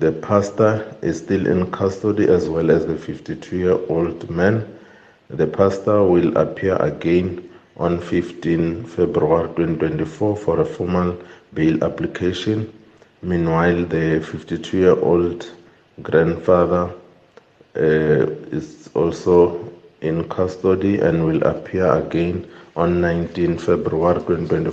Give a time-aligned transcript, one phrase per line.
[0.00, 4.64] The pastor is still in custody as well as the 52 year old man.
[5.28, 11.18] The pastor will appear again on 15 February 2024 for a formal
[11.52, 12.72] bail application.
[13.20, 15.50] Meanwhile, the 52 year old
[16.00, 16.94] grandfather
[17.76, 18.24] uh,
[18.56, 19.68] is also
[20.00, 24.60] in custody and will appear again on 19 February 2024.